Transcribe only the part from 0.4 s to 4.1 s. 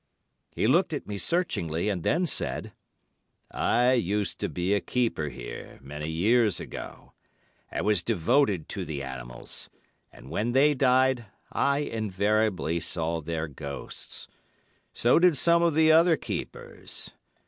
He looked at me searchingly, and then said: "I